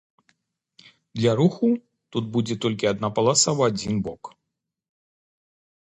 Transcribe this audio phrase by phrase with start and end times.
[1.19, 1.69] Для руху
[2.15, 4.33] тут будзе толькі адна паласа ў адзін бок.